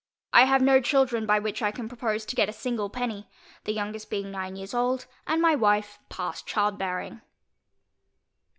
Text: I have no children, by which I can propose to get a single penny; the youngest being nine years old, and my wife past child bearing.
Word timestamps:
I 0.33 0.45
have 0.45 0.63
no 0.63 0.81
children, 0.81 1.27
by 1.27 1.37
which 1.37 1.61
I 1.61 1.69
can 1.69 1.87
propose 1.87 2.25
to 2.25 2.35
get 2.35 2.49
a 2.49 2.53
single 2.53 2.89
penny; 2.89 3.29
the 3.65 3.71
youngest 3.71 4.09
being 4.09 4.31
nine 4.31 4.55
years 4.55 4.73
old, 4.73 5.05
and 5.27 5.39
my 5.39 5.53
wife 5.53 5.99
past 6.09 6.47
child 6.47 6.79
bearing. 6.79 7.21